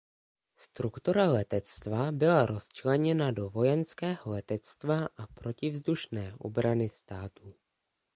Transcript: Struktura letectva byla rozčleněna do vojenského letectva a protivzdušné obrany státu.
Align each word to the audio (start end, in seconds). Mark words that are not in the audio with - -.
Struktura 0.55 1.25
letectva 1.25 2.11
byla 2.11 2.45
rozčleněna 2.45 3.31
do 3.31 3.49
vojenského 3.49 4.31
letectva 4.31 4.97
a 5.17 5.27
protivzdušné 5.27 6.35
obrany 6.37 6.89
státu. 6.89 7.53